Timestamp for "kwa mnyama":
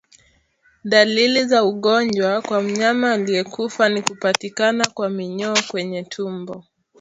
2.41-3.11